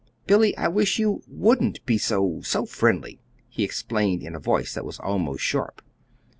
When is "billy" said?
0.25-0.57